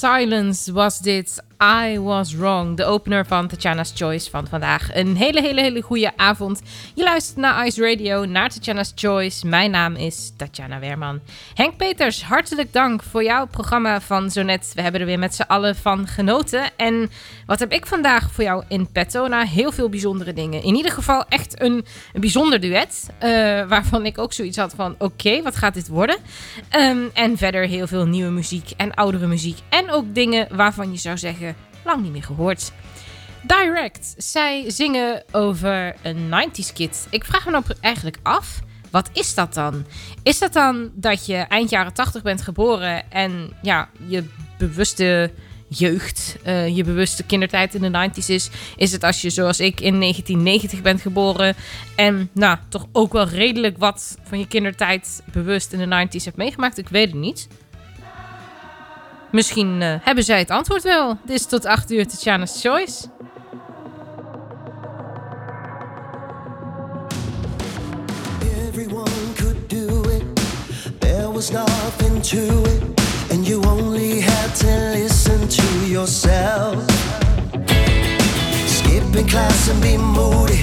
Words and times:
Break 0.00 0.17
the 0.17 0.17
Silence 0.18 0.72
was 0.72 0.98
dit 0.98 1.42
I 1.62 1.98
Was 1.98 2.34
Wrong, 2.34 2.76
de 2.76 2.84
opener 2.84 3.26
van 3.26 3.48
Tatjana's 3.48 3.92
Choice 3.94 4.30
van 4.30 4.46
vandaag. 4.46 4.94
Een 4.94 5.16
hele, 5.16 5.40
hele, 5.40 5.60
hele 5.60 5.82
goede 5.82 6.16
avond. 6.16 6.62
Je 6.94 7.02
luistert 7.02 7.36
naar 7.36 7.66
Ice 7.66 7.90
Radio, 7.90 8.24
naar 8.24 8.50
Tatjana's 8.50 8.92
Choice. 8.94 9.46
Mijn 9.46 9.70
naam 9.70 9.94
is 9.94 10.32
Tatjana 10.36 10.78
Werman. 10.78 11.20
Henk 11.54 11.76
Peters, 11.76 12.22
hartelijk 12.22 12.72
dank 12.72 13.02
voor 13.02 13.22
jouw 13.24 13.46
programma 13.46 14.00
van 14.00 14.30
zo 14.30 14.42
net. 14.42 14.72
We 14.74 14.82
hebben 14.82 15.00
er 15.00 15.06
weer 15.06 15.18
met 15.18 15.34
z'n 15.34 15.42
allen 15.42 15.76
van 15.76 16.06
genoten. 16.06 16.70
En 16.76 17.10
wat 17.46 17.58
heb 17.58 17.72
ik 17.72 17.86
vandaag 17.86 18.30
voor 18.32 18.44
jou 18.44 18.64
in 18.68 18.92
petto? 18.92 19.26
Nou, 19.26 19.46
heel 19.46 19.72
veel 19.72 19.88
bijzondere 19.88 20.32
dingen. 20.32 20.62
In 20.62 20.74
ieder 20.74 20.92
geval 20.92 21.24
echt 21.28 21.62
een, 21.62 21.84
bijzonder 22.12 22.60
duet. 22.60 23.10
eh, 23.18 23.28
waarvan 23.68 24.06
ik 24.06 24.18
ook 24.18 24.32
zoiets 24.32 24.56
had 24.56 24.74
van, 24.76 24.94
oké, 24.98 25.42
wat 25.42 25.56
gaat 25.56 25.74
dit 25.74 25.88
worden? 25.88 26.16
Ehm, 26.68 26.98
en 27.14 27.36
verder 27.36 27.66
heel 27.66 27.86
veel 27.86 28.06
nieuwe 28.06 28.30
muziek 28.30 28.70
en 28.76 28.94
oudere 28.94 29.26
muziek. 29.26 29.58
En 29.68 29.90
ook 29.90 30.07
dingen 30.12 30.56
waarvan 30.56 30.92
je 30.92 30.98
zou 30.98 31.18
zeggen, 31.18 31.56
lang 31.84 32.02
niet 32.02 32.12
meer 32.12 32.22
gehoord. 32.22 32.72
Direct, 33.42 34.14
zij 34.16 34.70
zingen 34.70 35.24
over 35.32 35.94
een 36.02 36.28
90s 36.28 36.72
kid. 36.74 37.06
Ik 37.10 37.24
vraag 37.24 37.44
me 37.44 37.50
nou 37.50 37.64
eigenlijk 37.80 38.18
af, 38.22 38.60
wat 38.90 39.10
is 39.12 39.34
dat 39.34 39.54
dan? 39.54 39.86
Is 40.22 40.38
dat 40.38 40.52
dan 40.52 40.90
dat 40.94 41.26
je 41.26 41.36
eind 41.36 41.70
jaren 41.70 41.92
80 41.92 42.22
bent 42.22 42.42
geboren 42.42 43.10
en 43.10 43.50
ja, 43.62 43.88
je 44.06 44.24
bewuste 44.58 45.30
jeugd, 45.68 46.36
eh, 46.42 46.76
je 46.76 46.84
bewuste 46.84 47.24
kindertijd 47.24 47.74
in 47.74 47.80
de 47.80 48.10
90s 48.10 48.28
is? 48.28 48.50
Is 48.76 48.92
het 48.92 49.04
als 49.04 49.20
je 49.20 49.30
zoals 49.30 49.60
ik 49.60 49.80
in 49.80 49.98
1990 49.98 50.82
bent 50.82 51.00
geboren 51.00 51.54
en 51.96 52.30
nou, 52.32 52.58
toch 52.68 52.86
ook 52.92 53.12
wel 53.12 53.28
redelijk 53.28 53.78
wat 53.78 54.18
van 54.22 54.38
je 54.38 54.46
kindertijd 54.46 55.22
bewust 55.32 55.72
in 55.72 55.78
de 55.78 56.06
90s 56.06 56.24
hebt 56.24 56.36
meegemaakt? 56.36 56.78
Ik 56.78 56.88
weet 56.88 57.10
het 57.10 57.20
niet. 57.20 57.48
Misschien 59.30 59.82
eh, 59.82 59.94
hebben 60.00 60.24
zij 60.24 60.38
het 60.38 60.50
antwoord 60.50 60.82
wel. 60.82 61.18
Dit 61.24 61.40
is 61.40 61.46
tot 61.46 61.64
8 61.64 61.90
uur 61.90 62.06
Tatjana's 62.06 62.60
Choice. 62.60 63.06
Everyone 68.68 69.10
could 69.36 69.70
do 69.70 70.10
it. 70.10 70.22
There 70.98 71.30
was 71.32 71.50
nothing 71.50 72.22
to 72.22 72.62
it, 72.70 72.82
and 73.30 73.46
you 73.46 73.66
only 73.66 74.20
had 74.20 74.54
to 74.58 74.66
listen 74.92 75.48
to 75.48 75.86
yourself. 75.86 76.84
Skipping 78.66 79.28
class 79.28 79.68
and 79.68 79.80
be 79.80 79.96
moody, 79.96 80.60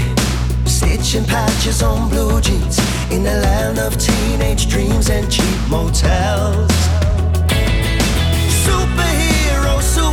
stitching 0.63 1.25
patches 1.25 1.81
on 1.81 2.09
blue 2.09 2.39
jeans 2.41 2.79
in 3.09 3.23
the 3.23 3.39
land 3.41 3.77
of 3.79 3.97
teenage 3.97 4.67
dreams 4.67 5.09
and 5.09 5.31
cheap 5.31 5.67
motels. 5.69 6.71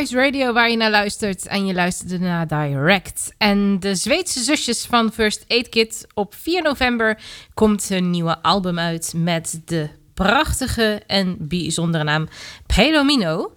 Ice 0.00 0.16
Radio 0.16 0.52
waar 0.52 0.70
je 0.70 0.76
naar 0.76 0.90
luistert. 0.90 1.46
En 1.46 1.66
je 1.66 1.74
luisterde 1.74 2.18
naar 2.18 2.46
Direct. 2.46 3.34
En 3.38 3.80
de 3.80 3.94
Zweedse 3.94 4.40
zusjes 4.40 4.84
van 4.84 5.12
First 5.12 5.44
Aid 5.48 5.68
Kit. 5.68 6.06
Op 6.14 6.34
4 6.34 6.62
november 6.62 7.18
komt 7.54 7.88
hun 7.88 8.10
nieuwe 8.10 8.42
album 8.42 8.78
uit 8.78 9.12
met 9.16 9.60
de 9.64 9.88
prachtige 10.14 11.02
en 11.06 11.36
bijzondere 11.38 12.04
naam 12.04 12.28
Pelomino. 12.66 13.52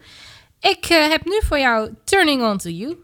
Ik 0.60 0.86
eh, 0.86 1.10
heb 1.10 1.26
nu 1.26 1.42
voor 1.48 1.60
jou 1.60 1.90
Turning 2.04 2.44
On 2.44 2.58
To 2.58 2.70
You. 2.70 2.96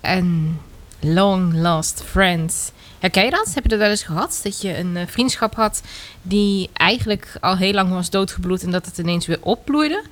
En 0.00 0.58
Long 1.00 1.54
Lost 1.54 2.02
Friends. 2.06 2.70
Herken 2.98 3.24
je 3.24 3.30
dat? 3.30 3.54
Heb 3.54 3.62
je 3.62 3.68
dat 3.68 3.78
wel 3.78 3.90
eens 3.90 4.02
gehad? 4.02 4.40
Dat 4.42 4.60
je 4.60 4.78
een 4.78 4.96
eh, 4.96 5.06
vriendschap 5.06 5.54
had 5.54 5.82
die 6.22 6.70
eigenlijk 6.72 7.32
al 7.40 7.56
heel 7.56 7.72
lang 7.72 7.90
was 7.90 8.10
doodgebloed 8.10 8.62
en 8.62 8.70
dat 8.70 8.86
het 8.86 8.98
ineens 8.98 9.26
weer 9.26 9.38
opbloeide? 9.40 10.04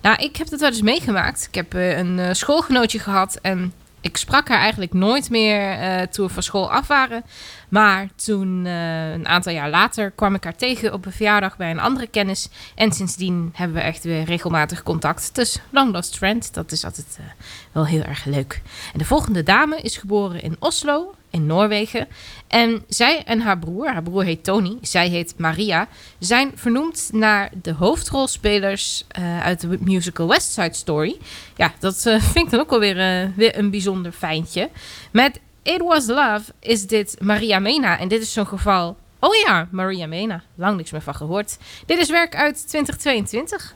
Nou, 0.00 0.22
ik 0.22 0.36
heb 0.36 0.48
dat 0.48 0.60
wel 0.60 0.68
eens 0.68 0.82
meegemaakt. 0.82 1.44
Ik 1.48 1.54
heb 1.54 1.74
eh, 1.74 1.98
een 1.98 2.18
eh, 2.18 2.32
schoolgenootje 2.32 2.98
gehad 2.98 3.38
en 3.42 3.72
ik 4.00 4.16
sprak 4.16 4.48
haar 4.48 4.58
eigenlijk 4.58 4.92
nooit 4.92 5.30
meer 5.30 5.70
eh, 5.70 6.02
toen 6.02 6.26
we 6.26 6.32
van 6.32 6.42
school 6.42 6.72
af 6.72 6.86
waren. 6.86 7.24
Maar 7.68 8.08
toen, 8.14 8.66
eh, 8.66 9.12
een 9.12 9.28
aantal 9.28 9.52
jaar 9.52 9.70
later, 9.70 10.10
kwam 10.10 10.34
ik 10.34 10.44
haar 10.44 10.56
tegen 10.56 10.92
op 10.92 11.06
een 11.06 11.12
verjaardag 11.12 11.56
bij 11.56 11.70
een 11.70 11.80
andere 11.80 12.06
kennis. 12.06 12.48
En 12.74 12.92
sindsdien 12.92 13.50
hebben 13.54 13.76
we 13.76 13.82
echt 13.82 14.04
weer 14.04 14.24
regelmatig 14.24 14.82
contact. 14.82 15.34
Dus 15.34 15.60
long 15.70 15.92
lost 15.92 16.16
friend, 16.16 16.54
dat 16.54 16.72
is 16.72 16.84
altijd 16.84 17.18
eh, 17.18 17.24
wel 17.72 17.86
heel 17.86 18.02
erg 18.02 18.24
leuk. 18.24 18.62
En 18.92 18.98
de 18.98 19.04
volgende 19.04 19.42
dame 19.42 19.80
is 19.80 19.96
geboren 19.96 20.42
in 20.42 20.56
Oslo, 20.58 21.14
in 21.30 21.46
Noorwegen. 21.46 22.08
En 22.46 22.84
zij 22.88 23.22
en 23.24 23.40
haar 23.40 23.58
broer, 23.58 23.92
haar 23.92 24.02
broer 24.02 24.24
heet 24.24 24.44
Tony, 24.44 24.78
zij 24.80 25.08
heet 25.08 25.34
Maria, 25.36 25.88
zijn 26.18 26.52
vernoemd 26.54 27.10
naar 27.12 27.50
de 27.62 27.72
hoofdrolspelers 27.72 29.04
eh, 29.08 29.40
uit 29.40 29.60
de 29.60 29.78
musical 29.80 30.28
West 30.28 30.52
Side 30.52 30.74
Story. 30.74 31.16
Ja, 31.56 31.72
dat 31.78 32.06
eh, 32.06 32.20
vind 32.32 32.44
ik 32.44 32.50
dan 32.50 32.60
ook 32.60 32.72
alweer 32.72 32.94
weer, 32.94 33.32
weer 33.36 33.58
een 33.58 33.70
bijzonder 33.70 34.12
fijntje. 34.12 34.70
Met 35.10 35.40
It 35.62 35.82
Was 35.82 36.06
Love 36.06 36.52
is 36.60 36.86
dit 36.86 37.16
Maria 37.20 37.58
Mena. 37.58 37.98
En 37.98 38.08
dit 38.08 38.22
is 38.22 38.32
zo'n 38.32 38.46
geval... 38.46 38.96
Oh 39.20 39.34
ja, 39.34 39.68
Maria 39.70 40.06
Mena. 40.06 40.42
Lang 40.54 40.76
niks 40.76 40.90
meer 40.90 41.00
van 41.00 41.14
gehoord. 41.14 41.58
Dit 41.86 41.98
is 41.98 42.10
werk 42.10 42.34
uit 42.36 42.68
2022. 42.68 43.74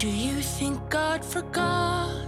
Do 0.00 0.08
you 0.08 0.40
think 0.40 0.88
God 0.88 1.22
forgot? 1.22 2.24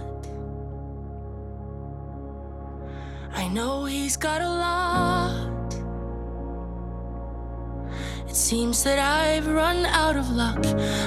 I 3.33 3.47
know 3.47 3.85
He's 3.85 4.15
got 4.15 4.43
a 4.43 4.47
lot. 4.47 5.73
It 8.29 8.35
seems 8.35 8.83
that 8.83 8.99
I've 8.99 9.47
run 9.47 9.87
out 9.87 10.15
of 10.15 10.29
luck. 10.29 10.63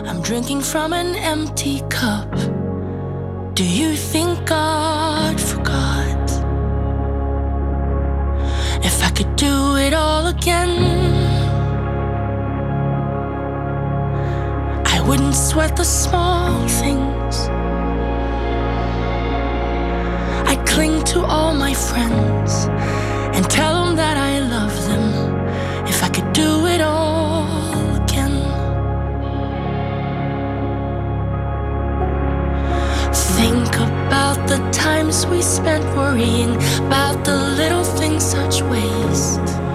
I'm 0.08 0.20
drinking 0.22 0.62
from 0.62 0.92
an 0.92 1.14
empty 1.14 1.82
cup. 1.88 2.34
Do 3.54 3.64
you 3.64 3.94
think 3.94 4.44
God 4.44 5.40
forgot? 5.40 6.24
If 8.84 9.04
I 9.04 9.10
could 9.10 9.36
do 9.36 9.76
it 9.76 9.94
all 9.94 10.26
again. 10.26 11.05
Wouldn't 15.06 15.36
sweat 15.36 15.76
the 15.76 15.84
small 15.84 16.66
things. 16.66 17.48
I'd 20.48 20.64
cling 20.66 21.04
to 21.04 21.24
all 21.24 21.54
my 21.54 21.74
friends 21.74 22.66
and 23.36 23.48
tell 23.48 23.84
them 23.84 23.94
that 23.96 24.16
I 24.16 24.40
love 24.40 24.74
them 24.88 25.86
if 25.86 26.02
I 26.02 26.08
could 26.08 26.32
do 26.32 26.66
it 26.66 26.80
all 26.80 27.46
again. 28.02 28.36
Think 33.38 33.76
about 33.76 34.48
the 34.48 34.58
times 34.72 35.24
we 35.26 35.40
spent 35.40 35.84
worrying 35.96 36.56
about 36.86 37.24
the 37.24 37.36
little 37.56 37.84
things, 37.84 38.24
such 38.24 38.60
waste. 38.62 39.65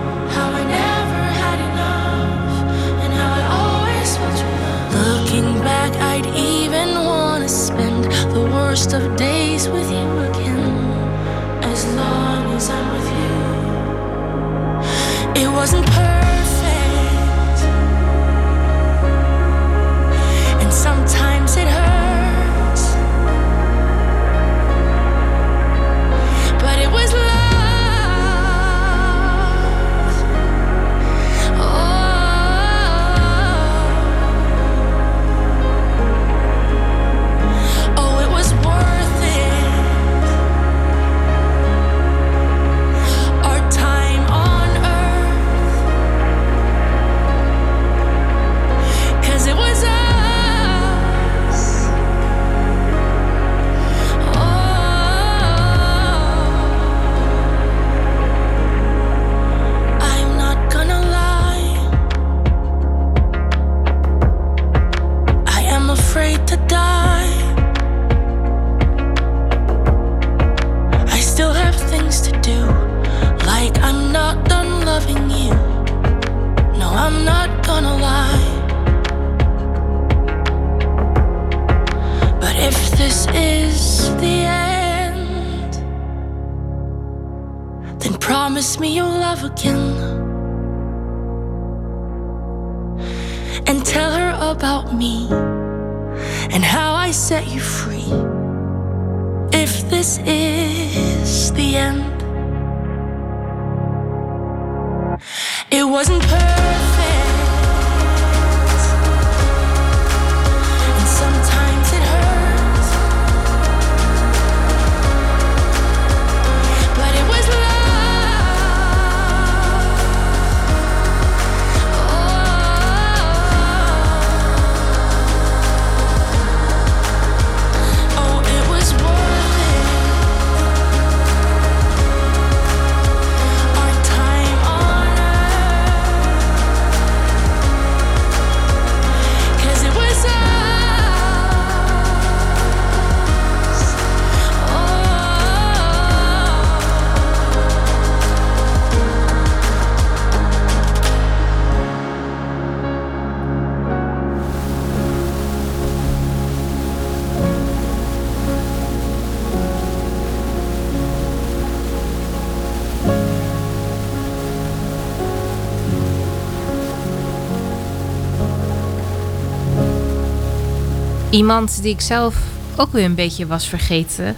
Iemand 171.41 171.81
die 171.81 171.93
ik 171.93 172.01
zelf 172.01 172.35
ook 172.77 172.91
weer 172.91 173.05
een 173.05 173.15
beetje 173.15 173.47
was 173.47 173.67
vergeten. 173.67 174.35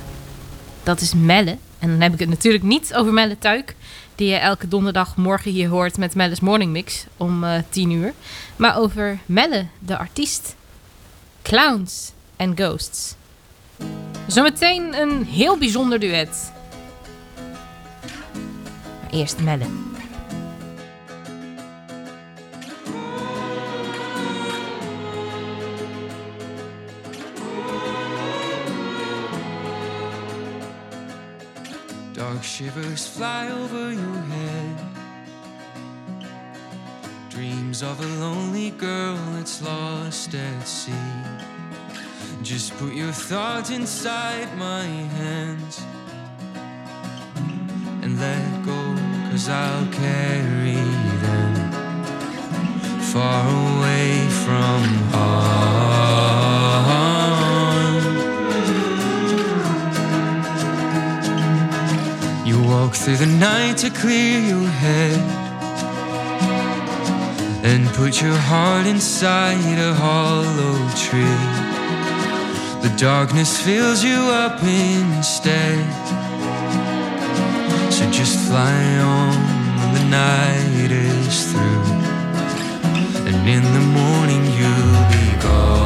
Dat 0.84 1.02
is 1.02 1.14
Melle. 1.14 1.58
En 1.80 1.90
dan 1.90 2.02
heb 2.02 2.14
ik 2.14 2.20
het 2.20 2.30
natuurlijk 2.30 2.64
niet 2.64 2.94
over 2.96 3.14
Melle 3.14 3.38
Tuik. 3.38 3.76
Die 4.16 4.30
je 4.30 4.36
elke 4.36 4.68
donderdagmorgen 4.68 5.52
hier 5.52 5.70
hoort 5.70 5.98
met 5.98 6.16
Melle's 6.16 6.40
Morning 6.40 6.72
Mix 6.72 7.06
om 7.18 7.44
eh 7.44 7.60
10 7.70 7.92
uur. 7.92 8.14
Maar 8.56 8.78
over 8.78 9.20
Melle, 9.26 9.66
de 9.80 9.98
artiest. 9.98 10.56
Clowns 11.42 12.12
and 12.38 12.60
Ghosts. 12.60 13.16
Zometeen 14.28 15.02
een 15.02 15.26
heel 15.26 15.58
bijzonder 15.58 16.00
duet. 16.00 16.52
Maar 19.02 19.12
eerst 19.12 19.40
Melle. 19.40 19.66
Dark 32.34 32.44
shivers 32.44 33.06
fly 33.06 33.48
over 33.52 33.94
your 33.94 34.22
head. 34.34 34.78
Dreams 37.30 37.84
of 37.84 38.00
a 38.00 38.08
lonely 38.20 38.72
girl 38.72 39.16
that's 39.34 39.62
lost 39.62 40.34
at 40.34 40.68
sea. 40.68 40.94
Just 42.42 42.76
put 42.78 42.96
your 42.96 43.12
thoughts 43.12 43.70
inside 43.70 44.48
my 44.58 44.82
hands 44.82 45.84
and 48.02 48.20
let 48.20 48.66
go, 48.66 48.80
cause 49.30 49.48
I'll 49.48 49.86
carry 49.92 50.82
them 51.26 51.72
far 53.14 53.46
away 53.48 54.28
from 54.44 54.84
harm. 55.14 56.03
Walk 62.94 63.02
through 63.02 63.18
the 63.18 63.38
night 63.40 63.78
to 63.78 63.90
clear 63.90 64.40
your 64.40 64.68
head 64.68 65.20
and 67.64 67.88
put 67.96 68.22
your 68.22 68.36
heart 68.36 68.86
inside 68.86 69.80
a 69.80 69.94
hollow 69.94 70.78
tree. 71.06 71.40
The 72.84 72.94
darkness 72.98 73.60
fills 73.62 74.04
you 74.04 74.20
up 74.44 74.62
instead. 74.64 75.84
So 77.92 78.10
just 78.12 78.38
fly 78.48 78.98
on 79.00 79.34
when 79.80 79.94
the 79.96 80.06
night 80.10 80.92
is 80.92 81.52
through, 81.52 81.86
and 83.28 83.50
in 83.56 83.64
the 83.78 83.86
morning 83.98 84.44
you'll 84.58 85.04
be 85.16 85.42
gone. 85.42 85.83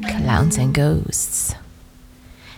Clowns 0.00 0.58
and 0.58 0.76
Ghosts. 0.76 1.52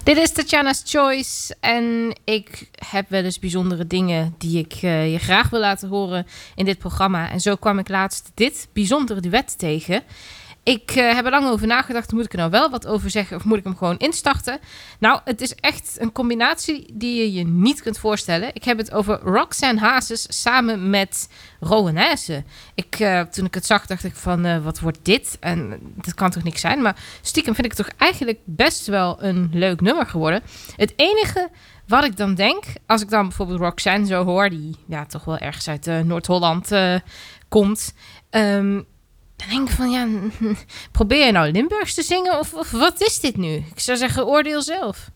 Dit 0.02 0.16
is 0.16 0.32
Tatjana's 0.32 0.82
Choice 0.84 1.54
en 1.60 2.16
ik 2.24 2.70
heb 2.88 3.08
wel 3.08 3.24
eens 3.24 3.38
bijzondere 3.38 3.86
dingen 3.86 4.34
die 4.38 4.58
ik 4.58 4.72
eh, 4.72 5.12
je 5.12 5.18
graag 5.18 5.50
wil 5.50 5.60
laten 5.60 5.88
horen 5.88 6.26
in 6.54 6.64
dit 6.64 6.78
programma. 6.78 7.30
En 7.30 7.40
zo 7.40 7.56
kwam 7.56 7.78
ik 7.78 7.88
laatst 7.88 8.30
dit 8.34 8.68
bijzondere 8.72 9.20
duet 9.20 9.58
tegen. 9.58 10.02
Ik 10.66 10.90
eh, 10.90 11.14
heb 11.14 11.24
er 11.24 11.30
lang 11.30 11.46
over 11.46 11.66
nagedacht. 11.66 12.12
Moet 12.12 12.24
ik 12.24 12.32
er 12.32 12.38
nou 12.38 12.50
wel 12.50 12.70
wat 12.70 12.86
over 12.86 13.10
zeggen 13.10 13.36
of 13.36 13.44
moet 13.44 13.58
ik 13.58 13.64
hem 13.64 13.76
gewoon 13.76 13.96
instarten? 13.98 14.58
Nou, 14.98 15.20
het 15.24 15.40
is 15.40 15.54
echt 15.54 15.96
een 15.98 16.12
combinatie 16.12 16.92
die 16.92 17.16
je 17.16 17.32
je 17.32 17.44
niet 17.44 17.82
kunt 17.82 17.98
voorstellen. 17.98 18.50
Ik 18.52 18.64
heb 18.64 18.78
het 18.78 18.92
over 18.92 19.20
Roxanne 19.20 19.80
Hazes 19.80 20.26
samen 20.42 20.90
met 20.90 21.28
Rowan 21.60 21.98
Ik, 22.74 23.00
eh, 23.00 23.20
toen 23.20 23.44
ik 23.44 23.54
het 23.54 23.66
zag, 23.66 23.86
dacht 23.86 24.04
ik 24.04 24.14
van, 24.14 24.44
eh, 24.44 24.64
wat 24.64 24.80
wordt 24.80 24.98
dit? 25.02 25.36
En 25.40 25.78
dat 25.94 26.14
kan 26.14 26.30
toch 26.30 26.42
niks 26.42 26.60
zijn? 26.60 26.82
Maar 26.82 26.96
stiekem 27.20 27.54
vind 27.54 27.66
ik 27.66 27.76
het 27.76 27.86
toch 27.86 27.96
eigenlijk 27.98 28.38
best 28.44 28.86
wel 28.86 29.22
een 29.22 29.50
leuk 29.52 29.80
nummer 29.80 30.06
geworden. 30.06 30.42
Het 30.76 30.92
enige 30.96 31.48
wat 31.86 32.04
ik 32.04 32.16
dan 32.16 32.34
denk, 32.34 32.64
als 32.86 33.02
ik 33.02 33.10
dan 33.10 33.22
bijvoorbeeld 33.22 33.60
Roxanne 33.60 34.06
zo 34.06 34.24
hoor, 34.24 34.48
die 34.48 34.76
ja, 34.86 35.06
toch 35.06 35.24
wel 35.24 35.38
ergens 35.38 35.68
uit 35.68 36.04
Noord-Holland 36.04 36.70
komt... 37.48 37.94
Um, 38.30 38.86
dan 39.36 39.48
denk 39.48 39.68
ik 39.68 39.74
van, 39.74 39.90
ja, 39.90 40.06
probeer 40.92 41.26
je 41.26 41.32
nou 41.32 41.50
Limburgs 41.50 41.94
te 41.94 42.02
zingen 42.02 42.38
of, 42.38 42.70
wat 42.70 43.00
is 43.00 43.20
dit 43.20 43.36
nu? 43.36 43.54
Ik 43.54 43.80
zou 43.80 43.98
zeggen, 43.98 44.26
oordeel 44.26 44.62
zelf. 44.62 45.10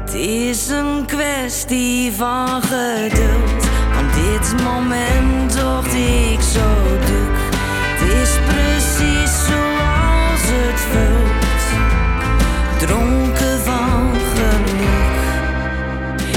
Het 0.00 0.14
is 0.14 0.68
een 0.68 1.06
kwestie 1.06 2.12
van 2.12 2.62
geduld. 2.62 3.66
Want 3.94 4.14
dit 4.14 4.62
moment 4.62 5.62
wordt 5.62 5.94
ik 5.94 6.40
zo 6.40 6.98
druk. 7.04 7.38
Het 7.50 8.12
is 8.22 8.38
precies 8.46 9.46
zoals 9.46 10.42
het 10.42 10.80
vult. 10.80 11.66
Dronken 12.78 13.60
van 13.60 14.14
geluk. 14.34 15.16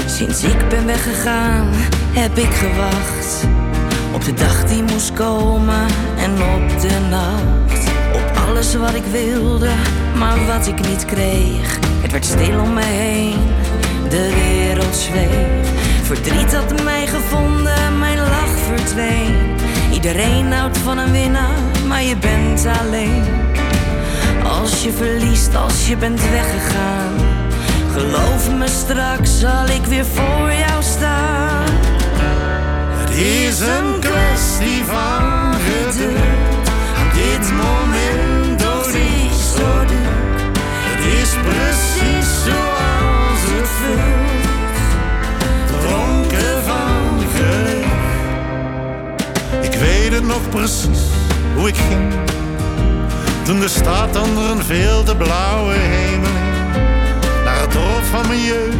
Sinds 0.06 0.42
ik 0.44 0.68
ben 0.68 0.86
weggegaan, 0.86 1.68
heb 2.12 2.36
ik 2.38 2.54
gewacht 2.54 3.46
op 4.22 4.28
de 4.28 4.44
dag 4.44 4.64
die 4.64 4.82
moest 4.82 5.12
komen 5.12 5.86
en 6.16 6.32
op 6.32 6.80
de 6.80 6.98
nacht. 7.10 7.90
Op 8.12 8.46
alles 8.46 8.74
wat 8.74 8.94
ik 8.94 9.04
wilde, 9.04 9.70
maar 10.18 10.46
wat 10.46 10.66
ik 10.66 10.88
niet 10.88 11.04
kreeg. 11.04 11.78
Het 12.00 12.12
werd 12.12 12.24
stil 12.24 12.60
om 12.60 12.72
me 12.72 12.84
heen, 12.84 13.38
de 14.08 14.32
wereld 14.34 14.96
zweef. 14.96 15.70
Verdriet 16.02 16.54
had 16.54 16.82
mij 16.82 17.06
gevonden, 17.06 17.98
mijn 17.98 18.18
lach 18.18 18.58
verdween. 18.66 19.34
Iedereen 19.92 20.52
houdt 20.52 20.78
van 20.78 20.98
een 20.98 21.12
winnaar, 21.12 21.58
maar 21.86 22.02
je 22.02 22.16
bent 22.16 22.66
alleen. 22.80 23.24
Als 24.44 24.82
je 24.84 24.92
verliest, 24.92 25.54
als 25.54 25.88
je 25.88 25.96
bent 25.96 26.30
weggegaan. 26.30 27.12
Geloof 27.92 28.54
me, 28.58 28.68
straks 28.68 29.38
zal 29.38 29.66
ik 29.66 29.84
weer 29.84 30.06
voor 30.06 30.52
jou 30.52 30.82
staan 30.82 31.91
is 33.14 33.60
een 33.60 34.00
kwestie 34.00 34.84
van 34.84 35.54
geduld. 35.54 36.70
Dit 37.14 37.52
moment 37.52 38.60
door 38.60 38.86
ik 38.86 39.32
zo 39.56 39.84
Het 40.84 41.04
is 41.04 41.30
precies 41.42 42.44
zoals 42.44 43.40
het 43.44 43.68
voelt. 43.68 44.40
Dronken 45.66 46.62
van 46.64 47.20
geluk. 47.34 47.84
Ik 49.64 49.74
weet 49.74 50.12
het 50.12 50.26
nog 50.26 50.48
precies 50.48 51.02
hoe 51.54 51.68
ik 51.68 51.76
ging. 51.76 52.12
Toen 53.44 53.60
de 53.60 53.68
stad 53.68 54.16
onder 54.22 54.50
een 54.50 54.64
veel 54.64 55.02
te 55.02 55.16
blauwe 55.16 55.74
hemel 55.74 56.30
Naar 57.44 57.60
het 57.60 57.72
dorp 57.72 58.04
van 58.10 58.28
mijn 58.28 58.40
jeugd 58.40 58.76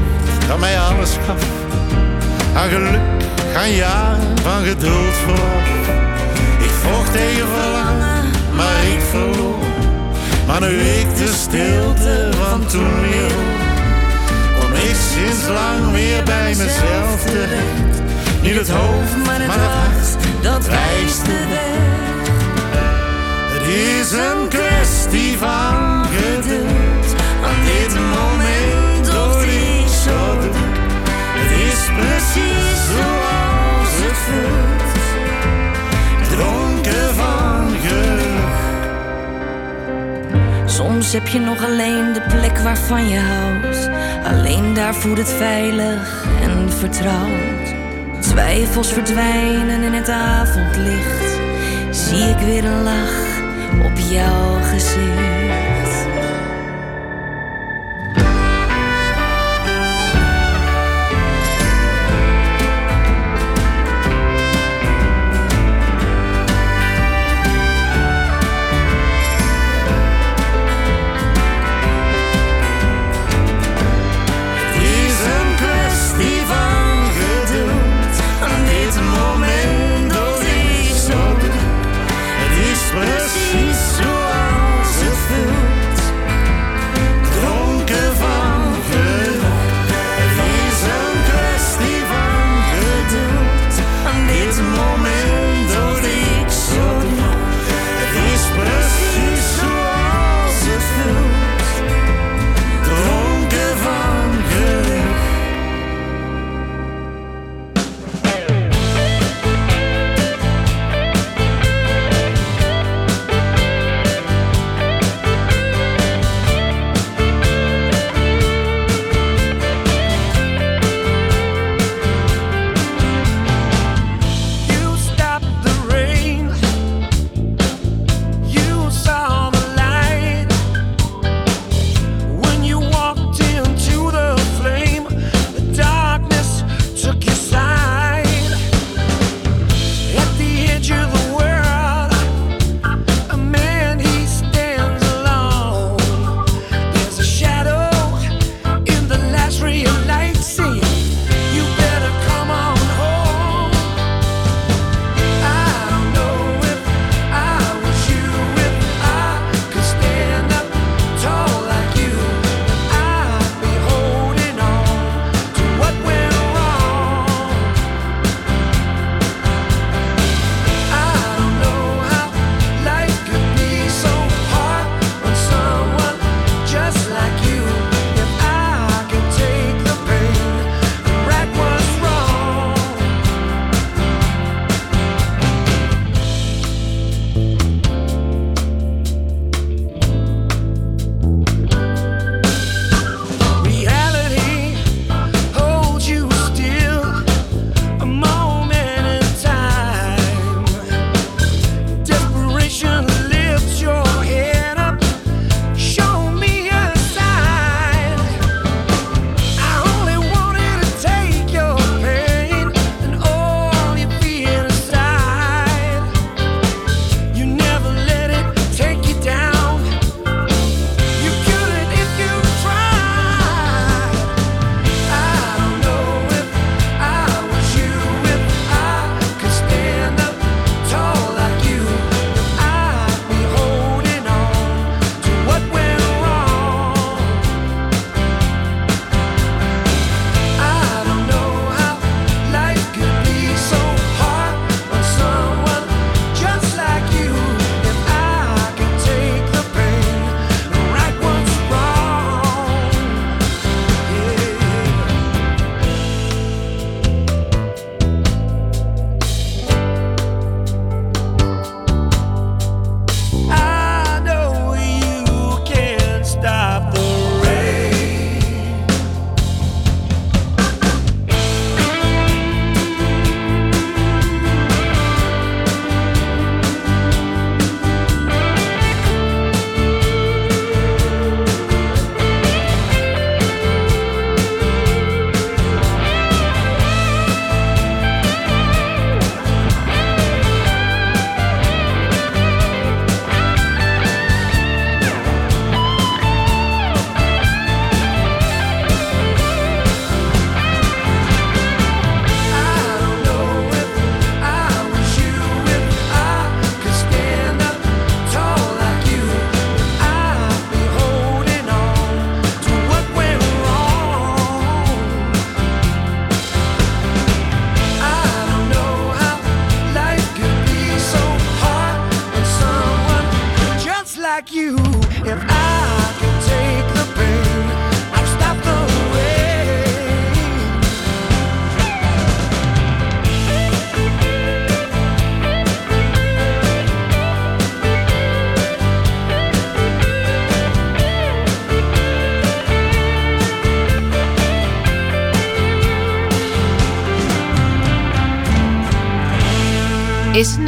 dat 0.49 0.59
mij 0.59 0.81
alles 0.81 1.11
gaf. 1.27 1.43
Aan 2.55 2.69
geluk 2.69 3.22
gaan 3.53 3.71
jaren 3.73 4.39
van 4.43 4.65
geduld 4.65 5.15
vooraf. 5.25 5.89
Ik 6.59 6.71
vocht 6.71 7.13
tegen 7.13 7.47
verlangen, 7.49 8.31
maar 8.55 8.85
ik 8.95 9.01
verloor. 9.11 9.65
Maar 10.47 10.61
nu 10.61 10.81
ik 10.81 11.17
de 11.17 11.33
stilte 11.33 12.31
van 12.41 12.67
toen 12.67 13.01
weer 13.01 13.33
kom 14.61 14.73
ik 14.73 14.97
sinds 15.13 15.49
lang 15.49 15.93
weer 15.93 16.23
bij 16.25 16.55
mezelf 16.57 17.25
terecht. 17.25 18.03
Niet 18.43 18.55
het 18.55 18.71
hoofd, 18.71 19.27
maar 19.27 19.41
het 19.41 19.51
hart, 19.51 20.17
dat 20.43 20.67
wijst 20.67 21.25
de 21.25 21.47
weg. 21.49 21.91
Het 23.53 23.69
is 23.69 24.13
een 24.13 24.49
kwestie 24.49 25.39
van 25.39 26.05
geduld. 26.05 27.07
Aan 27.45 27.65
dit 27.65 27.95
moment 27.95 29.07
door 29.13 29.43
ik 29.43 29.89
zo 30.05 30.39
Het 31.35 31.51
is 31.51 31.81
precies 31.97 33.12
dronken 36.29 37.15
van 37.15 37.69
geluk. 37.85 38.33
Soms 40.65 41.13
heb 41.13 41.27
je 41.27 41.39
nog 41.39 41.65
alleen 41.65 42.13
de 42.13 42.23
plek 42.29 42.59
waarvan 42.59 43.09
je 43.09 43.19
houdt. 43.19 43.91
Alleen 44.25 44.75
daar 44.75 44.95
voelt 44.95 45.19
het 45.19 45.31
veilig 45.31 46.25
en 46.43 46.73
vertrouwd. 46.73 47.75
Twijfels 48.21 48.93
verdwijnen 48.93 49.83
in 49.83 49.93
het 49.93 50.09
avondlicht. 50.09 51.39
Zie 51.91 52.29
ik 52.29 52.39
weer 52.39 52.65
een 52.65 52.83
lach 52.83 53.41
op 53.85 53.99
jouw 53.99 54.61
gezicht. 54.63 55.62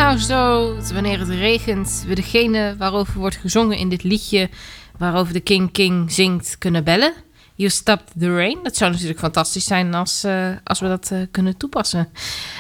Nou 0.05 0.19
zo 0.19 0.75
dat 0.75 0.91
wanneer 0.91 1.19
het 1.19 1.29
regent, 1.29 2.05
we 2.07 2.15
degene 2.15 2.75
waarover 2.79 3.19
wordt 3.19 3.37
gezongen 3.37 3.77
in 3.77 3.89
dit 3.89 4.03
liedje, 4.03 4.49
waarover 4.99 5.33
de 5.33 5.41
King 5.41 5.73
King 5.73 6.13
zingt, 6.13 6.59
kunnen 6.59 6.85
bellen? 6.85 7.13
You 7.55 7.71
Stopped 7.71 8.13
the 8.19 8.37
Rain. 8.37 8.59
Dat 8.63 8.77
zou 8.77 8.91
natuurlijk 8.91 9.19
fantastisch 9.19 9.65
zijn 9.65 9.95
als, 9.95 10.25
uh, 10.25 10.49
als 10.65 10.81
we 10.81 10.89
dat 10.89 11.11
uh, 11.13 11.19
kunnen 11.31 11.57
toepassen. 11.57 12.09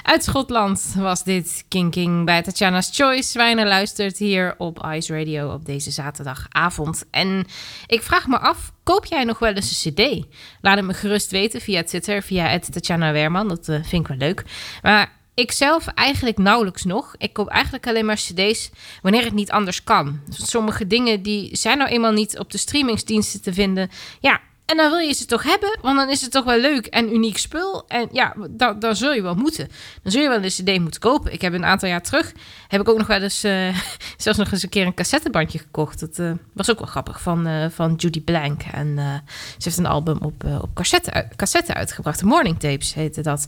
Uit 0.02 0.24
Schotland 0.24 0.94
was 0.96 1.24
dit 1.24 1.64
King 1.68 1.90
King 1.90 2.24
bij 2.24 2.42
Tatjana's 2.42 2.90
Choice. 2.92 3.38
Wijner 3.38 3.66
luistert 3.66 4.18
hier 4.18 4.54
op 4.58 4.86
Ice 4.92 5.18
Radio 5.18 5.52
op 5.52 5.64
deze 5.64 5.90
zaterdagavond. 5.90 7.04
En 7.10 7.46
ik 7.86 8.02
vraag 8.02 8.26
me 8.26 8.38
af, 8.38 8.72
koop 8.82 9.04
jij 9.04 9.24
nog 9.24 9.38
wel 9.38 9.52
eens 9.52 9.84
een 9.84 9.92
cd? 9.92 10.26
Laat 10.60 10.76
het 10.76 10.86
me 10.86 10.94
gerust 10.94 11.30
weten 11.30 11.60
via 11.60 11.82
Twitter, 11.82 12.22
via 12.22 12.58
Tatjana 12.58 13.12
Werman. 13.12 13.48
Dat 13.48 13.68
uh, 13.68 13.76
vind 13.82 14.02
ik 14.02 14.08
wel 14.08 14.28
leuk. 14.28 14.44
Maar 14.82 15.22
ik 15.34 15.52
zelf 15.52 15.86
eigenlijk 15.86 16.38
nauwelijks 16.38 16.84
nog. 16.84 17.14
Ik 17.18 17.32
koop 17.32 17.48
eigenlijk 17.48 17.86
alleen 17.86 18.06
maar 18.06 18.16
cd's 18.16 18.70
wanneer 19.02 19.24
het 19.24 19.34
niet 19.34 19.50
anders 19.50 19.84
kan. 19.84 20.20
Sommige 20.28 20.86
dingen 20.86 21.22
die 21.22 21.56
zijn 21.56 21.78
nou 21.78 21.90
eenmaal 21.90 22.12
niet 22.12 22.38
op 22.38 22.50
de 22.50 22.58
streamingsdiensten 22.58 23.42
te 23.42 23.52
vinden. 23.52 23.90
Ja, 24.20 24.40
en 24.66 24.76
dan 24.76 24.90
wil 24.90 24.98
je 24.98 25.12
ze 25.12 25.24
toch 25.26 25.42
hebben, 25.42 25.78
want 25.82 25.96
dan 25.96 26.10
is 26.10 26.20
het 26.20 26.30
toch 26.30 26.44
wel 26.44 26.58
leuk 26.58 26.86
en 26.86 27.14
uniek 27.14 27.38
spul. 27.38 27.84
En 27.88 28.08
ja, 28.12 28.34
dan, 28.78 28.96
zul 28.96 29.12
je 29.12 29.22
wel 29.22 29.34
moeten. 29.34 29.68
Dan 30.02 30.12
zul 30.12 30.22
je 30.22 30.28
wel 30.28 30.42
een 30.42 30.48
cd 30.48 30.80
moeten 30.80 31.00
kopen. 31.00 31.32
Ik 31.32 31.40
heb 31.40 31.52
een 31.52 31.64
aantal 31.64 31.88
jaar 31.88 32.02
terug, 32.02 32.32
heb 32.68 32.80
ik 32.80 32.88
ook 32.88 32.98
nog 32.98 33.06
wel 33.06 33.22
eens, 33.22 33.44
uh, 33.44 33.76
zelfs 34.16 34.38
nog 34.38 34.52
eens 34.52 34.62
een 34.62 34.68
keer 34.68 34.86
een 34.86 34.94
cassettebandje 34.94 35.58
gekocht. 35.58 36.00
Dat 36.00 36.18
uh, 36.18 36.32
was 36.52 36.70
ook 36.70 36.78
wel 36.78 36.88
grappig, 36.88 37.20
van, 37.20 37.48
uh, 37.48 37.66
van 37.70 37.94
Judy 37.94 38.20
Blank. 38.20 38.62
En 38.72 38.96
ze 39.58 39.64
heeft 39.64 39.78
een 39.78 39.86
album 39.86 40.18
op, 40.20 40.44
op 40.60 40.74
cassette, 40.74 41.28
cassette 41.36 41.74
uitgebracht. 41.74 42.22
Morning 42.22 42.58
Tapes 42.58 42.94
heette 42.94 43.20
dat. 43.22 43.46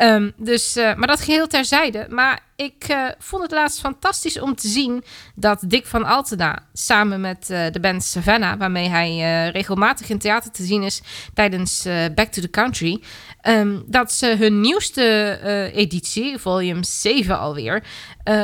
Um, 0.00 0.32
dus, 0.36 0.74
maar 0.74 1.06
dat 1.06 1.20
geheel 1.20 1.46
terzijde. 1.46 2.06
Maar 2.08 2.40
ik 2.64 2.88
uh, 2.88 3.08
vond 3.18 3.42
het 3.42 3.50
laatst 3.50 3.80
fantastisch 3.80 4.40
om 4.40 4.54
te 4.54 4.68
zien 4.68 5.04
dat 5.34 5.62
Dick 5.66 5.86
van 5.86 6.04
Altena 6.04 6.68
samen 6.72 7.20
met 7.20 7.48
uh, 7.50 7.66
de 7.70 7.80
band 7.80 8.04
Savannah, 8.04 8.58
waarmee 8.58 8.88
hij 8.88 9.10
uh, 9.10 9.50
regelmatig 9.52 10.08
in 10.08 10.18
theater 10.18 10.50
te 10.50 10.64
zien 10.64 10.82
is 10.82 11.02
tijdens 11.34 11.82
Back 12.14 12.32
to 12.32 12.40
the 12.40 12.50
Country, 12.50 13.02
um, 13.42 13.84
dat 13.86 14.12
ze 14.12 14.36
hun 14.38 14.60
nieuwste 14.60 15.70
editie, 15.74 16.38
volume 16.38 16.84
7 16.84 17.38
alweer, 17.38 17.84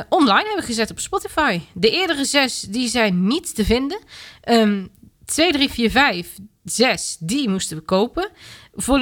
online 0.08 0.46
hebben 0.46 0.64
gezet 0.64 0.90
op 0.90 0.98
Spotify. 0.98 1.60
De 1.74 1.90
eerdere 1.90 2.24
zes 2.24 2.60
die 2.60 2.88
zijn 2.88 3.26
niet 3.26 3.54
te 3.54 3.64
vinden. 3.64 3.98
Um, 4.44 4.90
2, 5.24 5.52
3, 5.52 5.70
4, 5.70 5.90
5, 5.90 6.28
6, 6.68 7.16
die 7.20 7.48
moesten 7.48 7.76
we 7.76 7.82
kopen. 7.82 8.30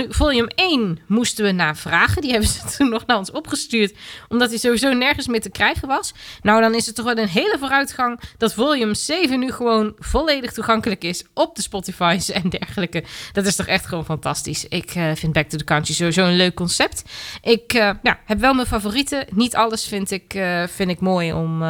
Volume 0.08 0.50
1 0.54 0.98
moesten 1.06 1.44
we 1.44 1.52
naar 1.52 1.76
vragen. 1.76 2.22
Die 2.22 2.30
hebben 2.30 2.48
ze 2.48 2.60
toen 2.76 2.88
nog 2.88 3.06
naar 3.06 3.16
ons 3.16 3.30
opgestuurd. 3.30 3.94
Omdat 4.28 4.48
hij 4.48 4.58
sowieso 4.58 4.92
nergens 4.92 5.26
meer 5.26 5.40
te 5.40 5.50
krijgen 5.50 5.88
was. 5.88 6.14
Nou, 6.42 6.60
dan 6.60 6.74
is 6.74 6.86
het 6.86 6.94
toch 6.94 7.04
wel 7.04 7.18
een 7.18 7.28
hele 7.28 7.56
vooruitgang. 7.58 8.20
Dat 8.38 8.54
volume 8.54 8.94
7 8.94 9.38
nu 9.38 9.52
gewoon 9.52 9.94
volledig 9.98 10.52
toegankelijk 10.52 11.04
is. 11.04 11.24
Op 11.34 11.56
de 11.56 11.62
Spotify's 11.62 12.30
en 12.30 12.48
dergelijke. 12.48 13.04
Dat 13.32 13.46
is 13.46 13.56
toch 13.56 13.66
echt 13.66 13.86
gewoon 13.86 14.04
fantastisch. 14.04 14.68
Ik 14.68 14.94
uh, 14.94 15.10
vind 15.14 15.32
Back 15.32 15.48
to 15.48 15.58
the 15.58 15.64
Country 15.64 15.94
sowieso 15.94 16.24
een 16.24 16.36
leuk 16.36 16.54
concept. 16.54 17.02
Ik 17.42 17.72
ja, 17.72 18.00
heb 18.24 18.38
wel 18.38 18.54
mijn 18.54 18.66
favorieten. 18.66 19.26
Niet 19.30 19.54
alles 19.54 19.86
vind 19.86 20.10
ik, 20.10 20.34
uh, 20.34 20.66
vind 20.66 20.90
ik 20.90 21.00
mooi 21.00 21.32
om, 21.32 21.62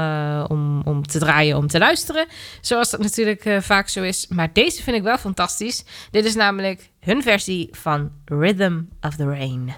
om, 0.46 0.82
om 0.85 1.06
te 1.06 1.18
draaien, 1.18 1.56
om 1.56 1.66
te 1.66 1.78
luisteren. 1.78 2.26
Zoals 2.61 2.90
dat 2.90 3.00
natuurlijk 3.00 3.56
vaak 3.61 3.88
zo 3.88 4.02
is. 4.02 4.26
Maar 4.28 4.52
deze 4.52 4.82
vind 4.82 4.96
ik 4.96 5.02
wel 5.02 5.18
fantastisch. 5.18 5.85
Dit 6.11 6.25
is 6.25 6.35
namelijk 6.35 6.90
hun 7.01 7.22
versie 7.22 7.68
van 7.72 8.11
Rhythm 8.25 8.81
of 9.01 9.16
the 9.16 9.27
Rain. 9.27 9.72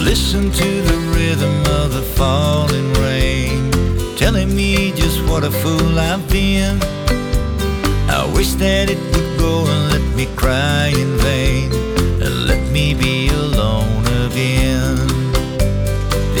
Listen 0.00 0.50
to 0.50 0.82
the 0.82 0.98
rhythm 1.14 1.60
of 1.82 1.92
the 1.92 2.02
falling 2.14 2.92
rain, 2.94 3.70
telling 4.16 4.54
me 4.54 4.92
just 4.92 5.20
what 5.26 5.44
a 5.44 5.50
fool 5.50 5.98
I've 5.98 6.28
been. 6.28 6.78
I 8.08 8.24
wish 8.34 8.54
that 8.54 8.90
it 8.90 8.98
would 9.12 9.38
go 9.38 9.66
and 9.66 9.92
let 9.92 10.16
me 10.16 10.26
cry 10.34 10.88
in 10.88 11.16
vain, 11.18 11.70
me 12.78 12.94
be 12.94 13.28
alone 13.44 14.04
again. 14.26 14.96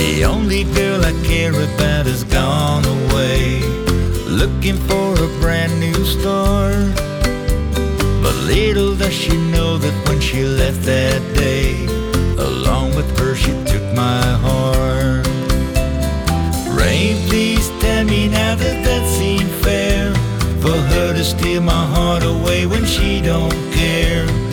The 0.00 0.24
only 0.24 0.62
girl 0.78 1.00
I 1.04 1.12
care 1.30 1.56
about 1.68 2.06
has 2.06 2.22
gone 2.22 2.84
away, 2.96 3.60
looking 4.40 4.78
for 4.88 5.08
a 5.26 5.28
brand 5.42 5.74
new 5.80 6.00
start. 6.16 6.94
But 8.22 8.36
little 8.54 8.94
does 8.94 9.16
she 9.22 9.36
know 9.54 9.78
that 9.78 9.96
when 10.06 10.20
she 10.20 10.44
left 10.44 10.82
that 10.82 11.20
day, 11.34 11.86
along 12.48 12.94
with 12.94 13.08
her 13.18 13.34
she 13.34 13.52
took 13.72 13.86
my 14.06 14.24
heart. 14.46 15.26
Rain, 16.80 17.16
please 17.28 17.66
tell 17.82 18.04
me 18.04 18.28
now 18.28 18.54
that 18.62 18.76
that 18.86 19.04
seemed 19.18 19.54
fair 19.66 20.14
for 20.62 20.76
her 20.92 21.08
to 21.18 21.24
steal 21.24 21.62
my 21.62 21.84
heart 21.94 22.22
away 22.22 22.60
when 22.66 22.84
she 22.84 23.20
don't 23.20 23.58
care. 23.72 24.47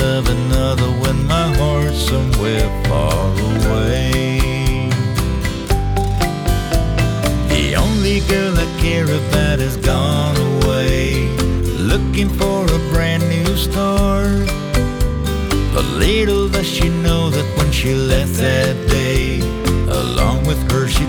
Love 0.00 0.28
another 0.28 0.90
when 1.02 1.26
my 1.26 1.54
heart's 1.56 2.08
somewhere 2.08 2.68
far 2.88 3.32
away. 3.52 4.88
The 7.48 7.76
only 7.76 8.20
girl 8.20 8.58
I 8.58 8.66
care 8.80 9.04
about 9.04 9.58
has 9.58 9.76
gone 9.76 10.36
away, 10.54 11.28
looking 11.76 12.30
for 12.30 12.64
a 12.64 12.78
brand 12.92 13.28
new 13.28 13.54
start. 13.56 14.48
But 15.74 15.84
little 15.98 16.48
does 16.48 16.66
she 16.66 16.88
know 16.88 17.28
that 17.28 17.58
when 17.58 17.70
she 17.70 17.94
left 17.94 18.34
that 18.34 18.76
day, 18.88 19.40
along 19.88 20.46
with 20.46 20.60
her 20.72 20.88
she 20.88 21.04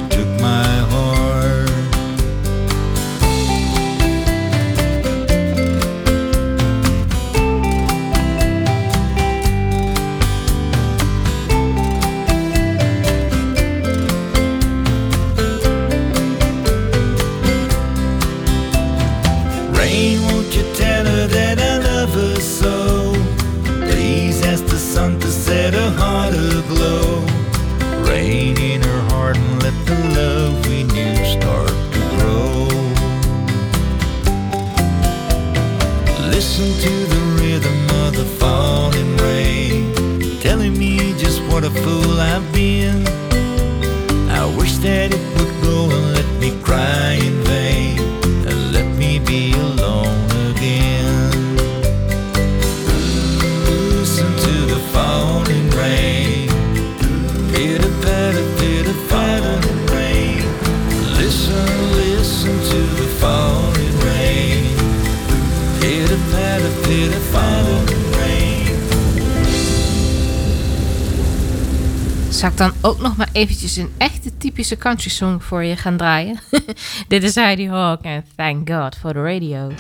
eventjes 73.41 73.75
een 73.75 73.93
echte 73.97 74.37
typische 74.37 74.77
country 74.77 75.09
song 75.09 75.41
voor 75.41 75.63
je 75.63 75.75
gaan 75.75 75.97
draaien? 75.97 76.39
Dit 77.07 77.23
is 77.23 77.35
Heidi 77.35 77.69
Hawk 77.69 78.01
en 78.01 78.25
Thank 78.35 78.69
God 78.69 78.95
for 78.95 79.13
the 79.13 79.21
Radio. 79.21 79.71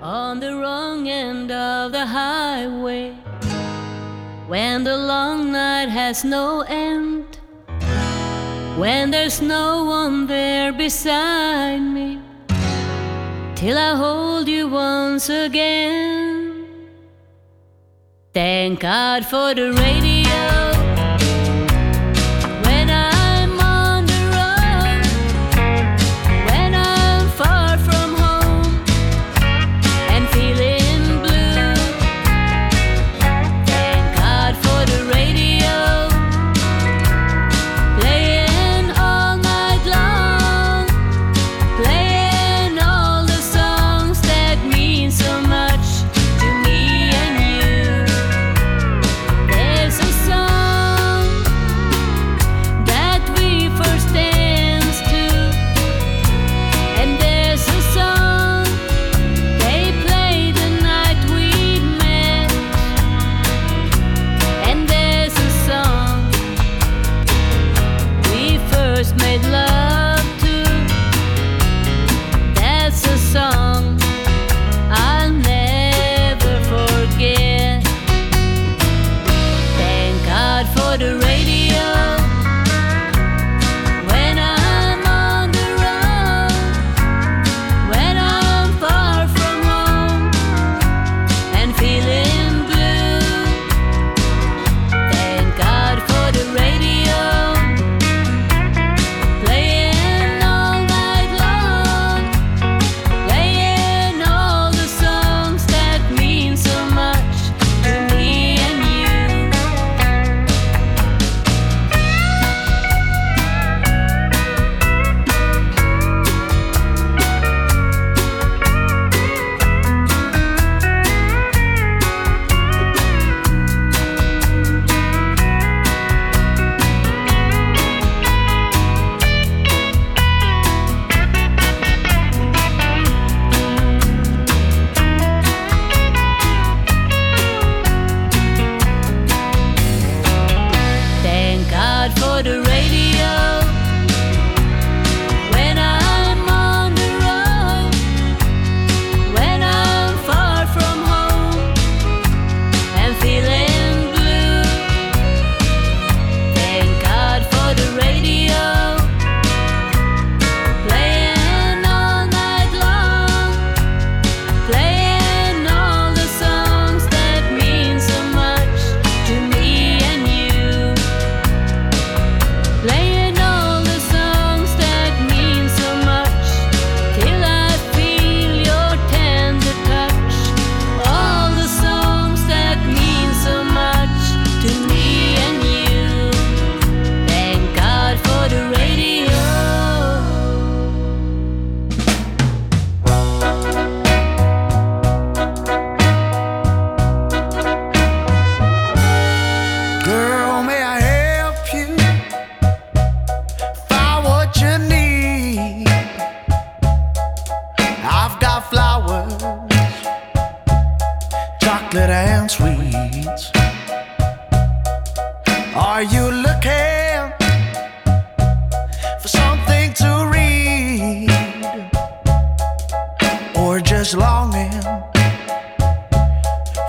On 0.00 0.40
the 0.40 0.56
wrong 0.56 1.08
end 1.08 1.50
of 1.50 1.92
the 1.92 2.06
highway, 2.06 3.12
when 4.48 4.84
the 4.84 4.96
long 4.96 5.50
night 5.50 5.88
has 5.88 6.22
no 6.22 6.62
end, 6.62 7.24
when 8.78 9.10
there's 9.10 9.40
no 9.40 9.84
one 9.84 10.26
there 10.26 10.72
beside 10.72 11.80
me, 11.80 12.18
till 13.54 13.76
I 13.76 13.94
hold 13.96 14.48
you 14.48 14.68
once 14.68 15.28
again. 15.28 16.64
Thank 18.32 18.80
God 18.80 19.24
for 19.24 19.54
the 19.54 19.72
radio. 19.72 20.67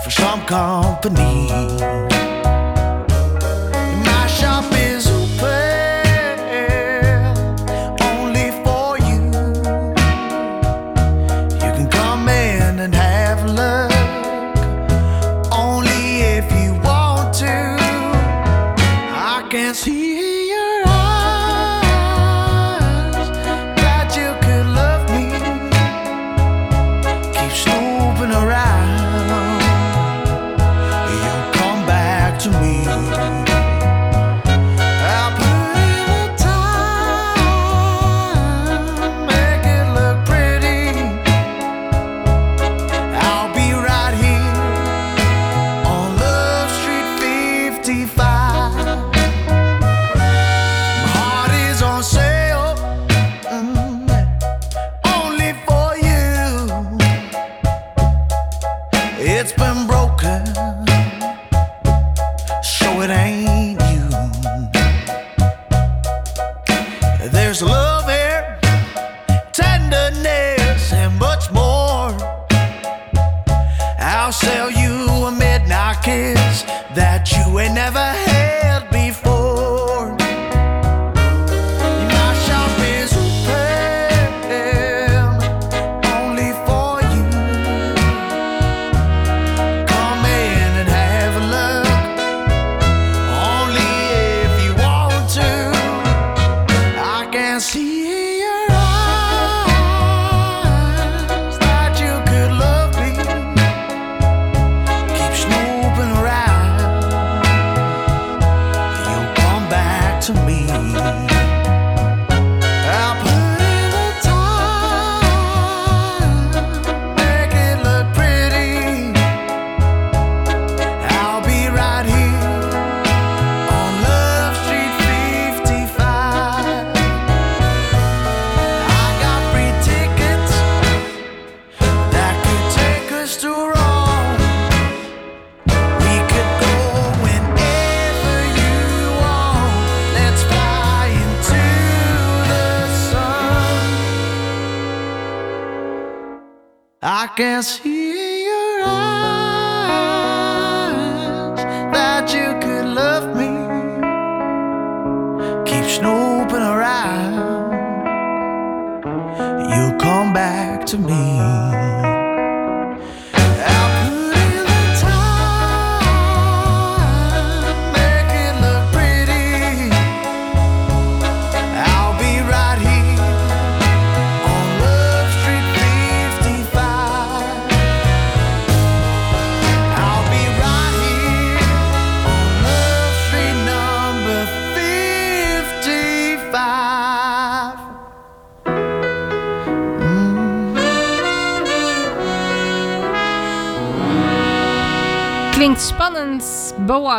some 0.09 0.41
company. 0.45 2.18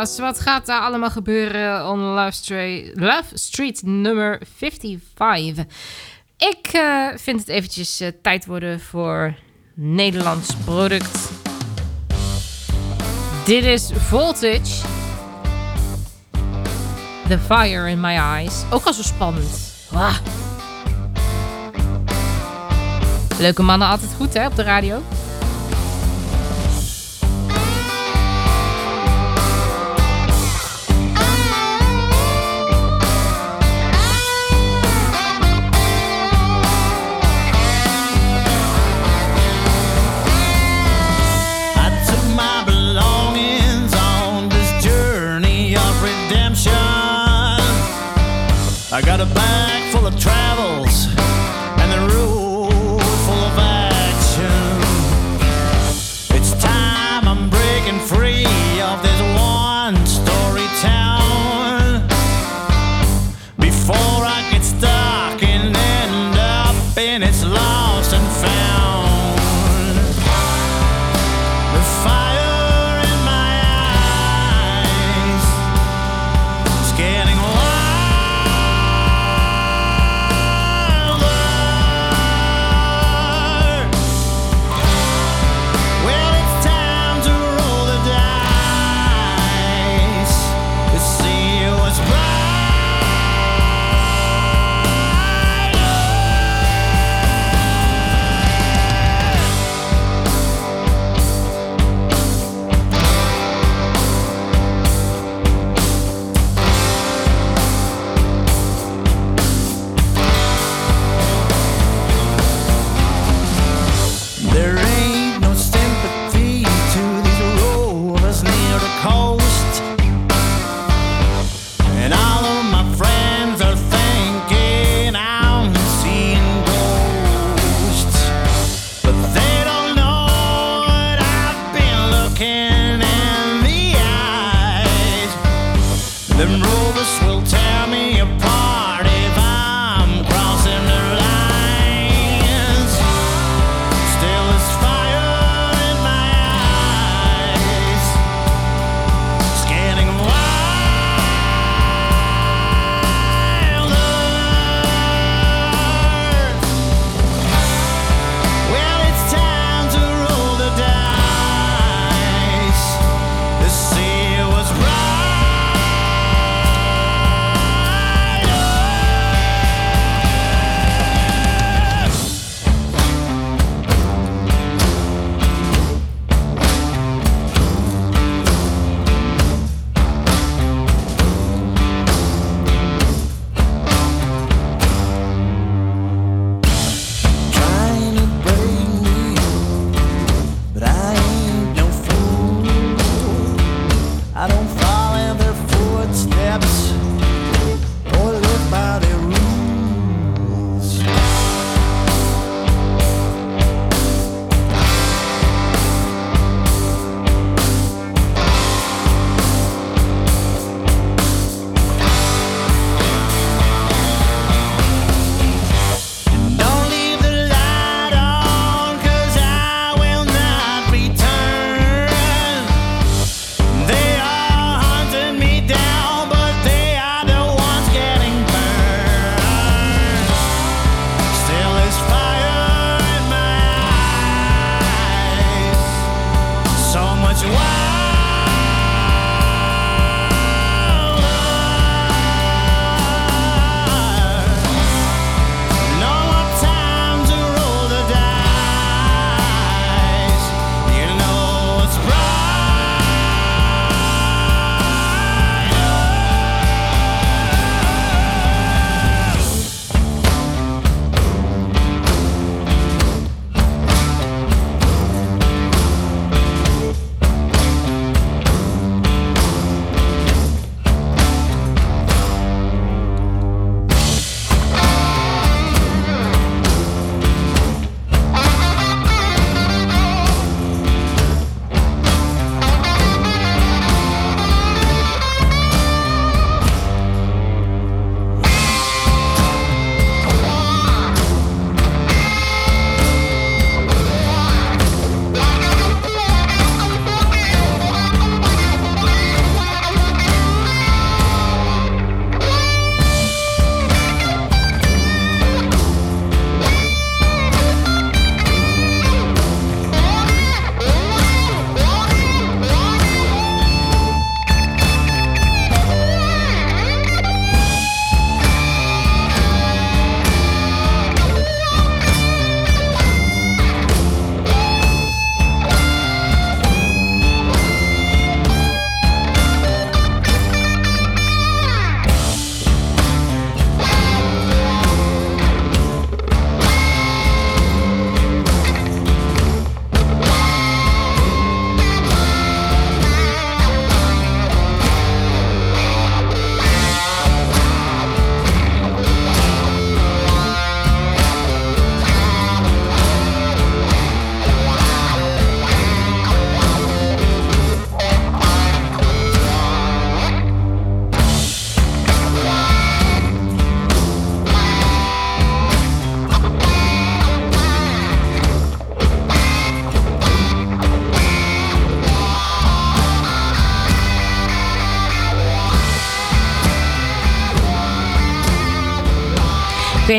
Wat 0.01 0.39
gaat 0.39 0.65
daar 0.65 0.81
allemaal 0.81 1.09
gebeuren 1.09 1.87
on 1.89 1.99
Love 1.99 2.31
Street, 2.31 2.91
Love 2.93 3.37
Street 3.37 3.81
nummer 3.83 4.41
55. 4.55 5.65
Ik 6.37 6.67
eh, 6.71 7.07
vind 7.15 7.39
het 7.39 7.47
eventjes 7.47 7.99
eh, 7.99 8.07
tijd 8.21 8.45
worden 8.45 8.79
voor 8.79 9.35
Nederlands 9.73 10.55
product. 10.65 11.31
Dit 13.45 13.63
is 13.63 13.91
Voltage. 13.95 14.87
The 17.27 17.39
Fire 17.39 17.89
in 17.89 17.99
My 17.99 18.15
Eyes. 18.15 18.63
Ook 18.71 18.85
al 18.85 18.93
zo 18.93 19.01
spannend. 19.01 19.71
Leuke 23.39 23.61
mannen 23.61 23.87
altijd 23.87 24.11
goed 24.17 24.33
hè 24.33 24.45
op 24.45 24.55
de 24.55 24.63
radio. 24.63 25.01
I 49.01 49.03
got 49.03 49.19
a 49.19 49.25
bag 49.25 49.91
full 49.95 50.05
of 50.05 50.19
trash. 50.19 50.40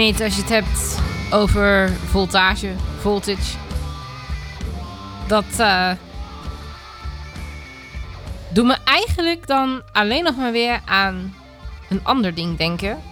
Niet, 0.03 0.23
als 0.23 0.35
je 0.35 0.41
het 0.41 0.51
hebt 0.51 1.01
over 1.31 1.91
voltage, 1.91 2.73
voltage. 3.01 3.57
Dat 5.27 5.45
uh, 5.59 5.91
doet 8.49 8.65
me 8.65 8.77
eigenlijk 8.85 9.47
dan 9.47 9.83
alleen 9.93 10.25
nog 10.25 10.37
maar 10.37 10.53
weer 10.53 10.81
aan 10.85 11.35
een 11.89 12.01
ander 12.03 12.35
ding 12.35 12.59
denken. 12.59 13.03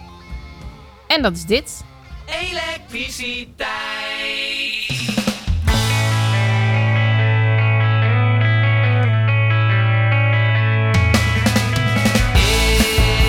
En 1.07 1.21
dat 1.21 1.33
is 1.33 1.45
dit. 1.45 1.83
Elektriciteit. 2.25 3.59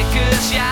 Ik 0.03 0.72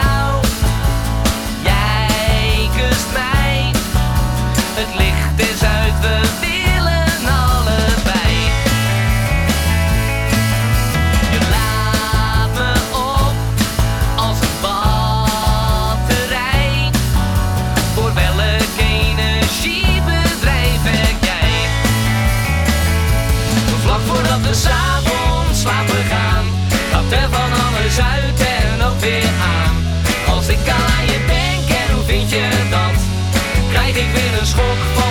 schok 34.50 34.78
van 34.94 35.09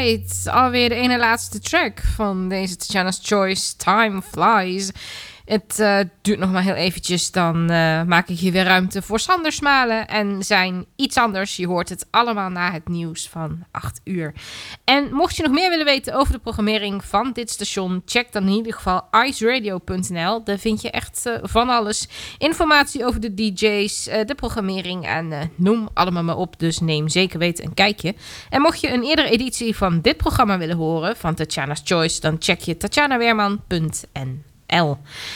elektriciteit. 0.00 0.54
Alweer 0.54 0.88
de 0.88 0.94
ene 0.94 1.18
laatste 1.18 1.58
track 1.58 2.00
van 2.14 2.48
deze 2.48 2.76
Tatjana's 2.76 3.20
Choice. 3.22 3.76
Time 3.76 4.22
Flies. 4.22 4.90
Het 5.50 5.78
eh, 5.78 5.98
duurt 6.22 6.38
nog 6.38 6.50
maar 6.50 6.62
heel 6.62 6.74
eventjes. 6.74 7.30
Dan 7.30 7.70
eh, 7.70 8.02
maak 8.02 8.28
ik 8.28 8.38
hier 8.38 8.52
weer 8.52 8.64
ruimte 8.64 9.02
voor 9.02 9.20
Sander 9.20 9.52
Smalen 9.52 10.08
en 10.08 10.42
zijn 10.42 10.86
iets 10.96 11.16
anders. 11.16 11.56
Je 11.56 11.66
hoort 11.66 11.88
het 11.88 12.06
allemaal 12.10 12.48
na 12.48 12.72
het 12.72 12.88
nieuws 12.88 13.28
van 13.28 13.64
8 13.70 14.00
uur. 14.04 14.34
En 14.84 15.12
mocht 15.12 15.36
je 15.36 15.42
nog 15.42 15.52
meer 15.52 15.70
willen 15.70 15.84
weten 15.84 16.14
over 16.14 16.32
de 16.32 16.38
programmering 16.38 17.04
van 17.04 17.32
dit 17.32 17.50
station, 17.50 18.02
check 18.04 18.32
dan 18.32 18.42
in 18.42 18.54
ieder 18.54 18.72
geval 18.72 19.08
iceradio.nl. 19.26 20.44
Daar 20.44 20.58
vind 20.58 20.82
je 20.82 20.90
echt 20.90 21.26
eh, 21.26 21.34
van 21.42 21.68
alles. 21.68 22.08
Informatie 22.38 23.04
over 23.04 23.20
de 23.20 23.34
DJ's, 23.34 24.04
de 24.04 24.34
programmering 24.36 25.06
en 25.06 25.52
noem 25.54 25.88
allemaal 25.94 26.24
maar 26.24 26.36
op. 26.36 26.58
Dus 26.58 26.80
neem 26.80 27.08
zeker 27.08 27.38
weten 27.38 27.64
een 27.64 27.74
kijkje. 27.74 28.14
En 28.50 28.60
mocht 28.60 28.80
je 28.80 28.92
een 28.92 29.02
eerdere 29.02 29.30
editie 29.30 29.76
van 29.76 30.00
dit 30.00 30.16
programma 30.16 30.58
willen 30.58 30.76
horen, 30.76 31.16
van 31.16 31.34
Tatjana's 31.34 31.80
Choice, 31.84 32.20
dan 32.20 32.36
check 32.38 32.60
je 32.60 32.76
tatjanaweerman.nl. 32.76 34.49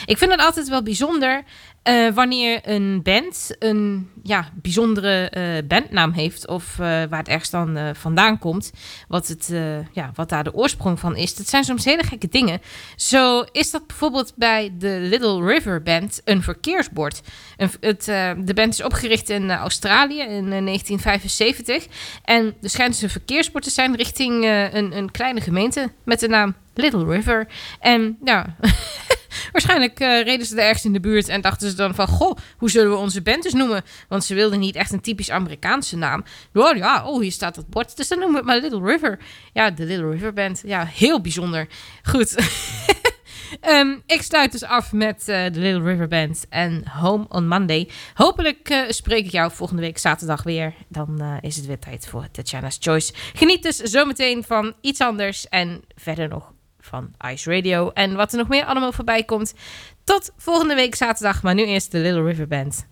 Ik 0.05 0.19
vind 0.19 0.31
het 0.31 0.41
altijd 0.41 0.69
wel 0.69 0.83
bijzonder 0.83 1.45
eh, 1.85 2.11
wanneer 2.15 2.61
een 2.63 3.03
band 3.03 3.57
een 3.59 4.11
ja, 4.23 4.51
bijzondere 4.55 5.29
eh, 5.29 5.67
bandnaam 5.69 6.13
heeft 6.13 6.49
of 6.49 6.73
eh, 6.73 6.79
waar 6.87 7.19
het 7.19 7.29
ergens 7.29 7.51
dan 7.51 7.79
vandaan 7.95 8.39
komt, 8.39 8.73
wat, 9.09 9.29
het, 9.29 9.53
ja, 9.93 10.11
wat 10.15 10.29
daar 10.29 10.45
de 10.45 10.55
oorsprong 10.55 11.01
van 11.01 11.17
is. 11.17 11.35
Dat 11.35 11.49
zijn 11.49 11.65
soms 11.65 11.85
hele 11.85 12.03
gekke 12.03 12.29
dingen. 12.29 12.61
Zo 12.97 13.45
is 13.53 13.71
dat 13.71 13.87
bijvoorbeeld 13.87 14.33
bij 14.37 14.75
de 14.79 14.99
Little 15.01 15.47
River 15.47 15.83
Band 15.83 16.21
een 16.25 16.43
verkeersbord. 16.43 17.21
Een, 17.57 17.71
het, 17.81 18.05
de 18.47 18.55
band 18.55 18.73
is 18.73 18.83
opgericht 18.83 19.31
in 19.31 19.51
Australië 19.51 20.21
in 20.21 20.53
eh, 20.53 20.65
1975 20.65 21.87
en 22.25 22.55
er 22.63 22.71
schijnt 22.71 22.93
dus 22.93 23.03
een 23.03 23.11
verkeersbord 23.11 23.65
te 23.65 23.71
zijn 23.71 23.97
richting 23.97 24.45
een, 24.73 24.97
een 24.97 25.11
kleine 25.11 25.41
gemeente 25.41 25.93
met 26.05 26.21
de 26.21 26.29
naam 26.29 26.55
Little 26.75 27.05
River. 27.05 27.47
En 27.81 28.19
ja, 28.25 28.57
waarschijnlijk 29.53 30.01
eh, 30.01 30.23
reden 30.23 30.47
ze 30.47 30.57
er 30.57 30.67
ergens 30.67 30.85
in 30.85 30.93
de 30.93 31.01
buurt 31.01 31.29
en 31.29 31.41
dachten 31.41 31.71
ze 31.71 31.77
dan 31.77 31.95
van... 31.95 32.07
Goh, 32.07 32.37
hoe 32.57 32.71
zullen 32.71 32.91
we 32.91 32.97
onze 32.97 33.23
band 33.23 33.43
dus 33.43 33.53
noemen? 33.53 33.83
Want 34.09 34.25
ze 34.25 34.35
wilden 34.35 34.61
niet 34.61 34.77
echt 34.77 34.93
een 34.93 35.01
typisch 35.01 35.31
Amerikaanse 35.31 35.97
naam. 35.97 36.25
Oh 36.53 36.77
ja, 36.77 37.07
oh, 37.07 37.21
hier 37.21 37.33
staat 37.33 37.55
dat 37.55 37.69
bord. 37.69 37.97
Dus 37.97 38.09
dan 38.09 38.19
noemen 38.19 38.45
we 38.45 38.51
het 38.51 38.63
maar 38.63 38.71
Little 38.71 38.93
River. 38.93 39.19
Ja, 39.53 39.71
de 39.71 39.85
Little 39.85 40.11
River 40.11 40.33
Band. 40.33 40.63
Ja, 40.67 40.85
heel 40.85 41.21
bijzonder. 41.21 41.69
Goed. 42.03 42.35
Ehm, 43.61 43.97
ik 44.07 44.23
sluit 44.23 44.53
dus 44.53 44.63
af 44.63 44.93
met 44.93 45.29
eh, 45.29 45.45
de 45.45 45.61
Little 45.61 45.83
River 45.83 46.09
Band 46.09 46.47
en 46.49 46.89
Home 46.89 47.27
on 47.29 47.49
Monday. 47.49 47.89
Hopelijk 48.15 48.69
eh, 48.69 48.83
spreek 48.89 49.25
ik 49.25 49.31
jou 49.31 49.53
volgende 49.53 49.83
week 49.83 49.99
zaterdag 49.99 50.43
weer. 50.43 50.75
Dan 50.89 51.39
is 51.41 51.57
het 51.57 51.67
weer 51.67 51.79
tijd 51.79 52.07
voor 52.07 52.31
Tatjana's 52.31 52.77
Choice. 52.81 53.13
Geniet 53.33 53.63
dus 53.63 53.77
zometeen 53.77 54.45
van 54.45 54.75
iets 54.81 55.01
anders 55.01 55.49
en 55.49 55.83
verder 55.95 56.29
nog 56.29 56.54
van 56.85 57.11
Ice 57.31 57.51
Radio. 57.51 57.91
En 57.91 58.15
wat 58.15 58.33
er 58.33 58.39
nog 58.39 58.49
meer 58.49 58.65
allemaal 58.65 58.93
voorbij 58.93 59.25
komt. 59.25 59.55
Tot 60.05 60.31
volgende 60.37 60.75
week 60.75 60.95
zaterdag. 60.95 61.43
Maar 61.43 61.55
nu 61.55 61.65
eerst 61.65 61.93
de 61.93 61.99
Little 61.99 62.23
River 62.23 62.49
Band. 62.49 62.87